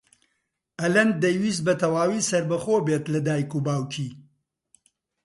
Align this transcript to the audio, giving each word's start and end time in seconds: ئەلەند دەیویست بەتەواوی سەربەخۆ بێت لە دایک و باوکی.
ئەلەند 0.81 1.13
دەیویست 1.23 1.61
بەتەواوی 1.67 2.25
سەربەخۆ 2.29 2.75
بێت 2.87 3.05
لە 3.13 3.19
دایک 3.27 3.51
و 3.53 3.63
باوکی. 3.65 4.09